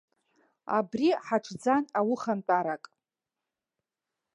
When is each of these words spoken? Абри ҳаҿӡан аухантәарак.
Абри 0.77 1.07
ҳаҿӡан 1.25 1.83
аухантәарак. 1.99 2.83